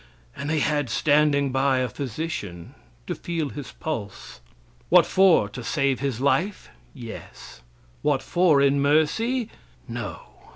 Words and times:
And 0.35 0.49
they 0.49 0.61
had 0.61 0.89
standing 0.89 1.51
by 1.51 1.77
a 1.77 1.87
physician 1.87 2.73
to 3.05 3.13
feel 3.13 3.49
his 3.49 3.71
pulse. 3.73 4.39
What 4.89 5.05
for? 5.05 5.47
To 5.49 5.63
save 5.63 5.99
his 5.99 6.19
life? 6.19 6.69
Yes. 6.91 7.61
What 8.01 8.23
for? 8.23 8.63
In 8.63 8.81
mercy? 8.81 9.47
No. 9.87 10.21